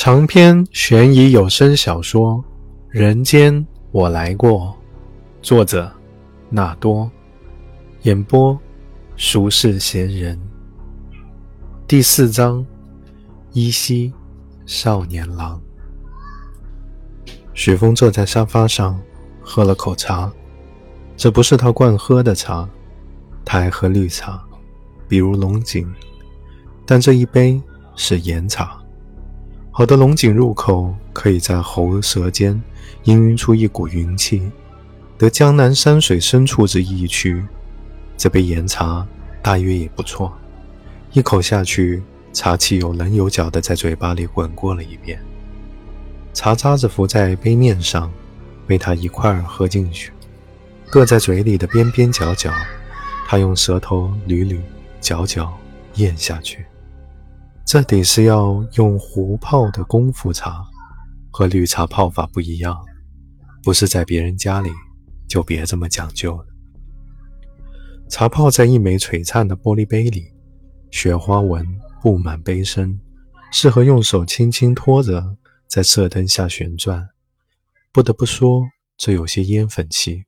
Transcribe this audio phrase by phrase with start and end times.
[0.00, 2.36] 长篇悬疑有声小说
[2.88, 4.60] 《人间我来过》，
[5.42, 5.90] 作者
[6.50, 7.10] 纳多，
[8.02, 8.56] 演播
[9.16, 10.38] 俗世闲人。
[11.88, 12.64] 第四章：
[13.50, 14.12] 依稀
[14.66, 15.60] 少年郎。
[17.52, 18.96] 许峰坐在沙发上，
[19.42, 20.32] 喝了口茶。
[21.16, 22.68] 这不是他惯喝的茶，
[23.44, 24.40] 他爱喝绿茶，
[25.08, 25.92] 比如龙井，
[26.86, 27.60] 但这一杯
[27.96, 28.77] 是岩茶。
[29.78, 32.60] 好的龙井入口，可以在喉舌间
[33.04, 34.42] 氤氲出一股云气，
[35.16, 37.44] 得江南山水深处之意趣。
[38.16, 39.06] 这杯岩茶
[39.40, 40.36] 大约也不错，
[41.12, 42.02] 一口下去，
[42.32, 45.16] 茶气有棱有角的在嘴巴里滚过了一遍。
[46.34, 48.10] 茶渣子浮在杯面上，
[48.66, 50.10] 被他一块儿喝进去，
[50.90, 52.52] 搁在嘴里的边边角角，
[53.28, 54.58] 他用舌头捋捋、
[55.00, 55.56] 嚼嚼、
[55.94, 56.66] 咽下去。
[57.68, 60.64] 这得是要用壶泡的功夫茶，
[61.30, 62.74] 和绿茶泡法不一样，
[63.62, 64.70] 不是在别人家里
[65.28, 66.46] 就别这么讲究了。
[68.08, 70.32] 茶泡在一枚璀璨的玻璃杯里，
[70.90, 71.62] 雪花纹
[72.00, 72.98] 布满杯身，
[73.52, 75.36] 适合用手轻轻托着，
[75.68, 77.10] 在射灯下旋转。
[77.92, 78.62] 不得不说，
[78.96, 80.24] 这有些烟粉气，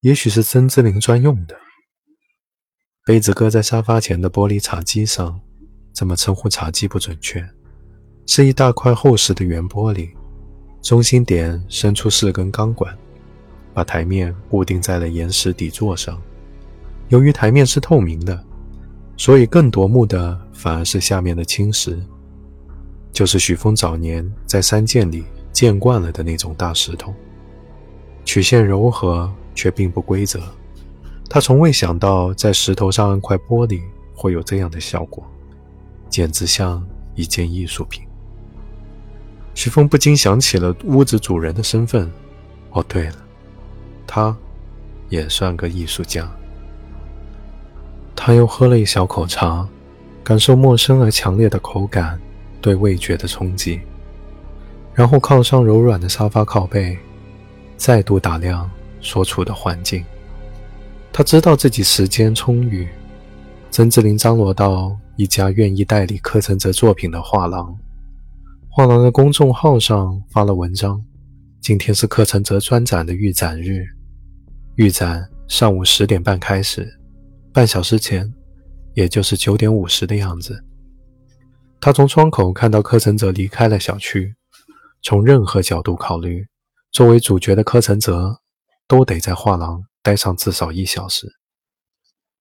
[0.00, 1.56] 也许是曾之琳专用的。
[3.06, 5.40] 杯子搁在沙发前的玻璃茶几上。
[5.92, 7.46] 这么称呼茶几不准确，
[8.26, 10.08] 是一大块厚实的圆玻璃，
[10.80, 12.96] 中心点伸出四根钢管，
[13.74, 16.20] 把台面固定在了岩石底座上。
[17.08, 18.42] 由于台面是透明的，
[19.18, 22.00] 所以更夺目的反而是下面的青石，
[23.12, 27.12] 就是许峰早年在山涧里见惯了的那种大石头，
[28.24, 30.40] 曲线柔和却并不规则。
[31.28, 33.82] 他从未想到在石头上按块玻璃
[34.14, 35.22] 会有这样的效果。
[36.12, 38.04] 简直像一件艺术品。
[39.54, 42.10] 徐峰不禁想起了屋子主人的身份。
[42.72, 43.16] 哦，对了，
[44.06, 44.36] 他
[45.08, 46.30] 也算个艺术家。
[48.14, 49.66] 他又喝了一小口茶，
[50.22, 52.20] 感受陌生而强烈的口感
[52.60, 53.80] 对味觉的冲击，
[54.92, 56.98] 然后靠上柔软的沙发靠背，
[57.78, 58.70] 再度打量
[59.00, 60.04] 所处的环境。
[61.10, 62.86] 他知道自己时间充裕。
[63.70, 64.94] 曾志林张罗到。
[65.22, 67.78] 一家愿意代理柯承泽作品的画廊，
[68.68, 71.00] 画廊的公众号上发了文章。
[71.60, 73.86] 今天是柯承泽专展的预展日，
[74.74, 76.98] 预展上午十点半开始，
[77.52, 78.34] 半小时前，
[78.94, 80.60] 也就是九点五十的样子。
[81.80, 84.34] 他从窗口看到柯承泽离开了小区。
[85.02, 86.44] 从任何角度考虑，
[86.90, 88.40] 作为主角的柯承泽
[88.88, 91.32] 都得在画廊待上至少一小时。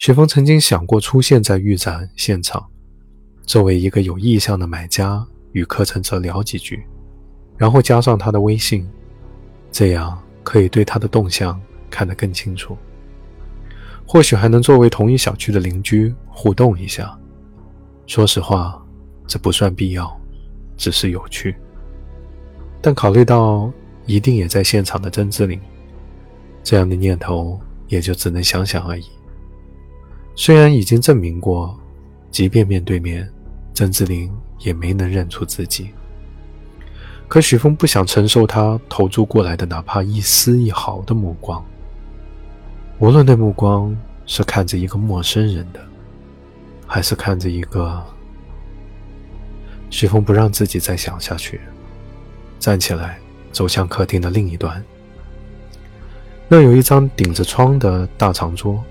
[0.00, 2.66] 雪峰曾经想过出现在预展现场，
[3.42, 5.22] 作为一个有意向的买家
[5.52, 6.82] 与柯承泽聊几句，
[7.58, 8.88] 然后加上他的微信，
[9.70, 12.74] 这样可以对他的动向看得更清楚。
[14.06, 17.14] 或许还能作为同一小区的邻居互动一下。
[18.06, 18.82] 说实话，
[19.26, 20.18] 这不算必要，
[20.78, 21.54] 只是有趣。
[22.80, 23.70] 但考虑到
[24.06, 25.60] 一定也在现场的曾之琳，
[26.64, 29.04] 这样的念头也就只能想想而已。
[30.42, 31.78] 虽然已经证明过，
[32.30, 33.30] 即便面对面，
[33.74, 35.90] 曾志林也没能认出自己。
[37.28, 41.62] 可许峰不想承受他投注过来的哪怕一丝一毫的目光，
[43.00, 45.80] 无论那目光是看着一个陌生人的，
[46.86, 48.02] 还是看着一个……
[49.90, 51.60] 许峰不让自己再想下去，
[52.58, 53.18] 站起来
[53.52, 54.82] 走向客厅的另一端，
[56.48, 58.82] 那有一张顶着窗的大长桌。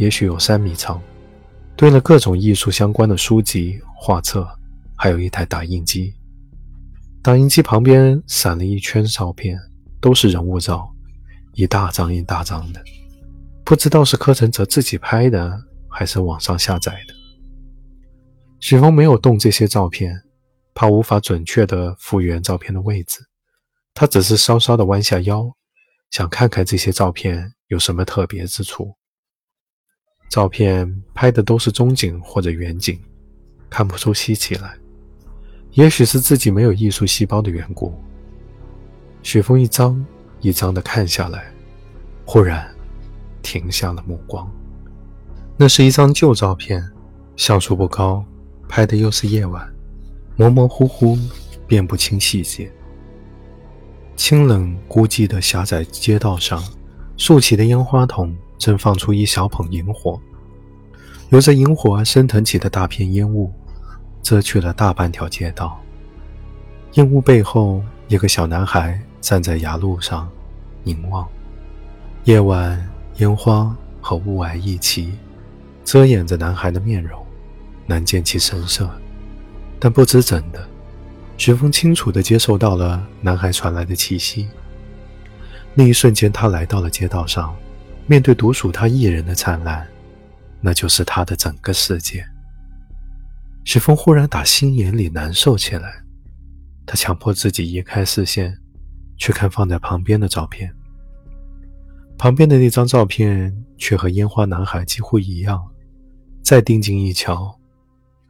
[0.00, 0.98] 也许有三米长，
[1.76, 4.48] 堆了各种艺术相关的书籍、画册，
[4.96, 6.14] 还有一台打印机。
[7.22, 9.60] 打印机旁边散了一圈照片，
[10.00, 10.90] 都是人物照，
[11.52, 12.82] 一大张一大张的，
[13.62, 17.14] 不知道是柯承泽自己拍的，还是网上下载的。
[18.58, 20.18] 许峰没有动这些照片，
[20.72, 23.18] 怕无法准确的复原照片的位置。
[23.92, 25.46] 他只是稍稍的弯下腰，
[26.10, 28.94] 想看看这些照片有什么特别之处。
[30.30, 32.96] 照片拍的都是中景或者远景，
[33.68, 34.72] 看不出稀奇来。
[35.72, 37.92] 也许是自己没有艺术细胞的缘故。
[39.24, 40.06] 许峰一张
[40.40, 41.52] 一张的看下来，
[42.24, 42.72] 忽然
[43.42, 44.48] 停下了目光。
[45.56, 46.88] 那是一张旧照片，
[47.34, 48.24] 像素不高，
[48.68, 49.68] 拍的又是夜晚，
[50.36, 51.18] 模模糊糊，
[51.66, 52.70] 辨不清细节。
[54.14, 56.62] 清冷孤寂的狭窄街道上，
[57.16, 58.32] 竖起的烟花筒。
[58.60, 60.20] 正放出一小捧萤火，
[61.30, 63.50] 由着萤火而升腾起的大片烟雾，
[64.22, 65.80] 遮去了大半条街道。
[66.92, 70.28] 烟雾背后，一个小男孩站在崖路上
[70.84, 71.26] 凝望。
[72.24, 72.86] 夜晚，
[73.16, 75.14] 烟花和雾霭一齐，
[75.82, 77.24] 遮掩着男孩的面容，
[77.86, 78.90] 难见其神色。
[79.78, 80.68] 但不知怎的，
[81.38, 84.48] 徐峰清楚地接受到了男孩传来的气息。
[85.72, 87.56] 那一瞬间，他来到了街道上，
[88.10, 89.86] 面对独属他一人的灿烂，
[90.60, 92.26] 那就是他的整个世界。
[93.64, 96.02] 徐峰忽然打心眼里难受起来，
[96.84, 98.58] 他强迫自己移开视线，
[99.16, 100.74] 去看放在旁边的照片。
[102.18, 105.70] 旁边的那张照片却和烟花男孩几乎一样。
[106.42, 107.60] 再定睛一瞧，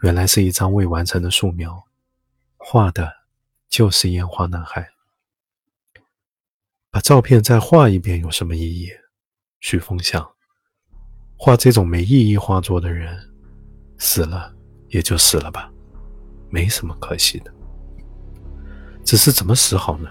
[0.03, 1.83] 原来是一张未完成的素描，
[2.59, 3.11] 画的
[3.71, 4.91] 就是烟花男孩。
[6.91, 8.91] 把照片再画一遍有什么意义？
[9.61, 10.27] 许峰想，
[11.37, 13.17] 画这种没意义画作的人，
[13.99, 14.55] 死了。
[14.93, 15.71] 也就死了吧，
[16.49, 17.55] 没什么可惜的。
[19.05, 20.09] 只是怎么死好呢？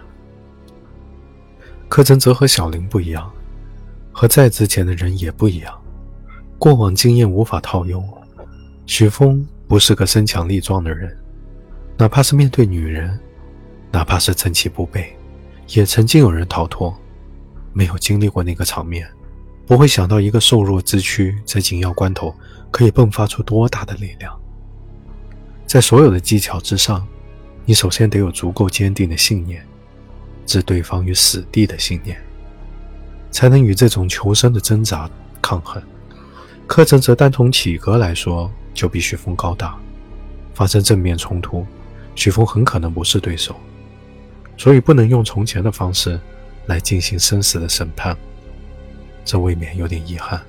[1.89, 3.29] 柯震泽和小林不一样，
[4.13, 5.77] 和在之前的人也不一样。
[6.57, 8.01] 过往经验无法套用。
[8.85, 11.13] 许峰不是个身强力壮的人，
[11.97, 13.19] 哪怕是面对女人，
[13.91, 15.13] 哪怕是趁其不备，
[15.67, 16.97] 也曾经有人逃脱。
[17.73, 19.05] 没有经历过那个场面，
[19.69, 22.35] 不会想到一个瘦弱之躯在紧要关头
[22.71, 24.35] 可以迸发出多大的力量。
[25.67, 27.07] 在所有的技巧之上，
[27.65, 29.63] 你首先得有足够坚定的信念，
[30.43, 32.19] 置对方于死地的信念，
[33.29, 35.07] 才能与这种求生的挣扎
[35.39, 35.79] 抗衡。
[36.65, 39.77] 柯震则单从体格来说就比许峰高大，
[40.55, 41.63] 发生正面冲突，
[42.15, 43.55] 许峰很可能不是对手，
[44.57, 46.19] 所以不能用从前的方式
[46.65, 48.17] 来进行生死的审判，
[49.29, 50.43] 这未免有点遗憾。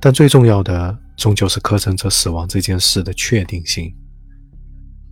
[0.00, 3.94] 但最重要的，终究是柯震泽死亡这件事的确定性。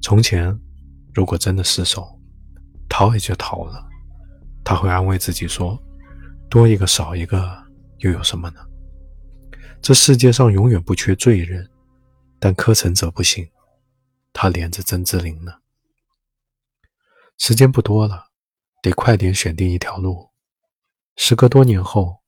[0.01, 0.59] 从前，
[1.13, 2.19] 如果真的失手，
[2.89, 3.87] 逃也就逃了。
[4.65, 5.79] 他会安慰自己说
[6.49, 7.63] ：“多一个少一个
[7.99, 8.61] 又有什么呢？
[9.83, 11.69] 这世界上永远不缺罪人，
[12.41, 13.47] 但柯承泽不行，
[14.33, 15.53] 他连着曾志林呢。
[17.37, 18.29] 时间不多了，
[18.81, 20.31] 得快点选定一条路。
[21.17, 22.22] 时隔多年后，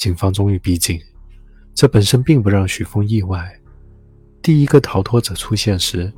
[0.00, 0.98] 警方终于逼近，
[1.74, 3.54] 这本身并不让许峰意外。
[4.40, 6.10] 第一个逃脱者出现时。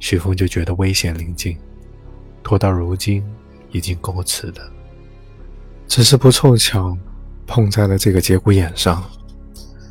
[0.00, 1.56] 许峰就觉得危险临近，
[2.42, 3.24] 拖到如今
[3.72, 4.62] 已经够迟的。
[5.88, 6.96] 只是不凑巧
[7.48, 9.04] 碰在了这个节骨眼上，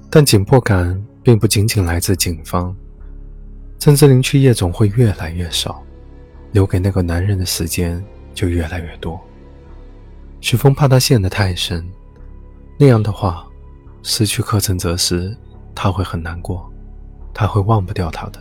[0.09, 2.73] 但紧迫感并不仅仅来自警方。
[3.79, 5.83] 曾志林去夜总会越来越少，
[6.53, 8.01] 留给那个男人的时间
[8.33, 9.19] 就越来越多。
[10.39, 11.85] 许峰怕他陷得太深，
[12.79, 13.47] 那样的话，
[14.03, 15.35] 失去柯承泽时
[15.73, 16.71] 他会很难过，
[17.33, 18.39] 他会忘不掉他的。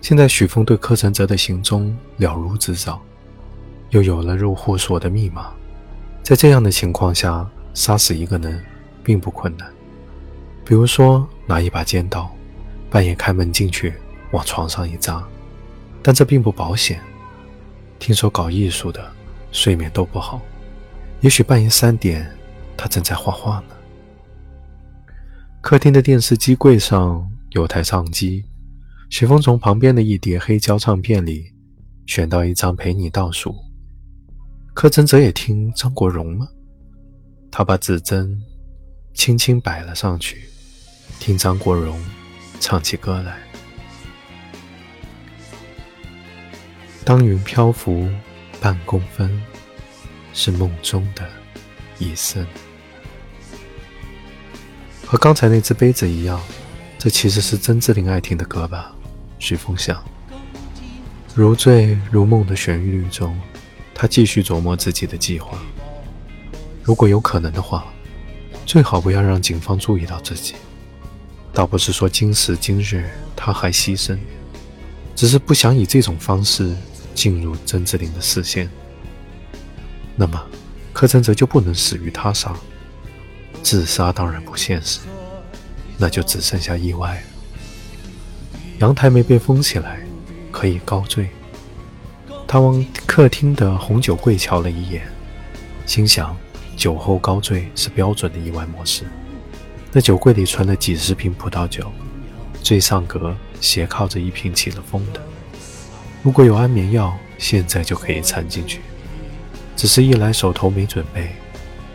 [0.00, 3.00] 现在许峰对柯承泽的行踪了如指掌，
[3.90, 5.52] 又有了入户锁的密码，
[6.22, 8.64] 在这样的情况下，杀死一个人
[9.02, 9.68] 并不困难。
[10.64, 12.30] 比如说拿一把尖刀，
[12.88, 13.92] 半夜开门进去
[14.30, 15.20] 往床上一扎，
[16.00, 17.00] 但这并不保险。
[17.98, 19.12] 听说搞艺术的
[19.50, 20.40] 睡眠都不好，
[21.20, 22.30] 也许半夜三点
[22.80, 23.76] 他正在画画呢。
[25.60, 28.42] 客厅的电视机柜上有台唱机。
[29.10, 31.52] 许峰从旁边的一叠黑胶唱片里
[32.06, 33.50] 选到一张《陪你倒数》。
[34.72, 36.48] 柯震泽也听张国荣吗？
[37.50, 38.40] 他把指针
[39.12, 40.48] 轻轻摆了上去，
[41.18, 42.00] 听张国荣
[42.60, 43.36] 唱起歌来。
[47.04, 48.08] 当云漂浮
[48.58, 49.30] 半公分，
[50.32, 51.28] 是梦中的
[51.98, 52.46] 一生。
[55.10, 56.40] 和刚才那只杯子一样，
[56.96, 58.94] 这其实是曾志林爱听的歌吧。
[59.40, 60.00] 许峰想，
[61.34, 63.36] 如醉如梦的旋律中，
[63.92, 65.58] 他继续琢磨自己的计划。
[66.84, 67.86] 如果有可能的话，
[68.64, 70.54] 最好不要让警方注意到自己。
[71.52, 74.16] 倒不是说今时今日他还牺牲，
[75.16, 76.72] 只是不想以这种方式
[77.16, 78.70] 进入曾志林的视线。
[80.14, 80.40] 那么，
[80.92, 82.54] 柯震泽就不能死于他杀。
[83.62, 85.00] 自杀当然不现实，
[85.96, 87.22] 那就只剩下意外了。
[88.78, 90.00] 阳台没被封起来，
[90.50, 91.28] 可以高坠。
[92.46, 95.06] 他往客厅的红酒柜瞧了一眼，
[95.86, 96.36] 心想：
[96.76, 99.04] 酒后高坠是标准的意外模式。
[99.92, 101.92] 那酒柜里存了几十瓶葡萄酒，
[102.62, 105.20] 最上格斜靠着一瓶起了风的。
[106.22, 108.80] 如果有安眠药，现在就可以掺进去。
[109.76, 111.30] 只是一来手头没准备，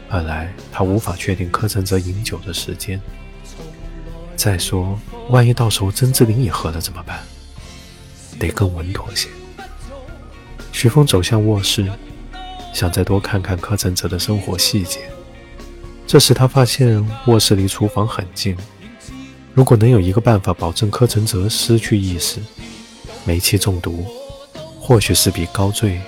[0.10, 3.02] 二来他无法确定柯震泽饮酒的时间。
[4.36, 7.20] 再说，万一到时候曾志林也喝了怎么办？
[8.38, 9.30] 得更稳妥些。
[10.72, 11.90] 徐峰走向卧室，
[12.74, 15.00] 想再多看看柯震泽的生活细节。
[16.06, 18.56] 这时他发现卧室离厨房很近，
[19.54, 22.40] 如果能有一个办法保证柯震泽失去意识，
[23.24, 24.06] 煤气中毒
[24.80, 26.00] 或许是比高醉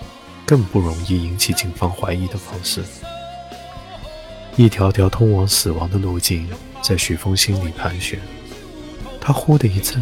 [0.45, 2.83] 更不容易引起警方怀疑的方式。
[4.57, 6.49] 一条条通往死亡的路径
[6.81, 8.19] 在许峰心里盘旋，
[9.21, 10.01] 他忽的一震，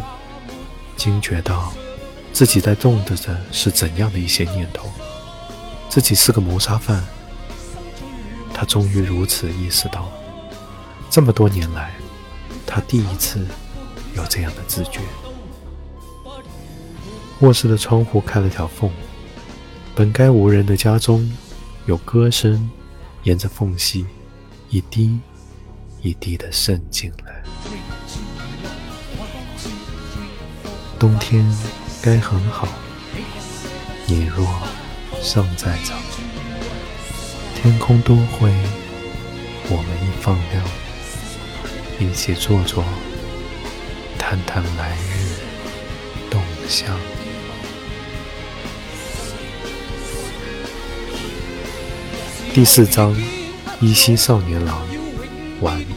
[0.95, 1.73] 惊觉到
[2.31, 4.89] 自己在动的着是怎样的一些念头。
[5.89, 7.03] 自己是个谋杀犯。
[8.53, 10.09] 他终于如此意识到，
[11.09, 11.93] 这么多年来，
[12.65, 13.45] 他第一次
[14.15, 15.01] 有这样的自觉。
[17.41, 18.89] 卧室的窗户开了条缝，
[19.93, 21.29] 本该无人的家中，
[21.87, 22.69] 有歌声
[23.23, 24.05] 沿着缝隙
[24.69, 25.19] 一滴
[26.01, 27.43] 一滴地渗进来。
[30.97, 31.45] 冬天
[32.01, 32.67] 该很好，
[34.07, 34.45] 你若
[35.21, 35.97] 尚在场。
[37.55, 38.51] 天空多灰，
[39.69, 40.63] 我们一放亮，
[41.99, 42.83] 一起坐坐，
[44.17, 45.39] 谈谈来日
[46.29, 46.95] 动向。
[52.53, 53.13] 第四章：
[53.81, 54.77] 依稀少年郎，
[55.61, 55.94] 晚安。